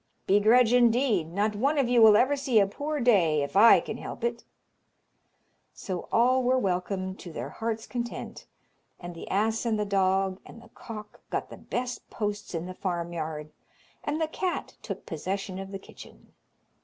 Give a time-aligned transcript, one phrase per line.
[0.25, 1.31] "Begrudge, indeed!
[1.31, 4.43] Not one of you will ever see a poor day if I can help it."
[5.75, 8.47] So all were welcomed to their hearts' content,
[8.99, 12.73] and the ass and the dog and the cock got the best posts in the
[12.73, 13.51] farmyard,
[14.03, 16.33] and the cat took possession of the kitchen.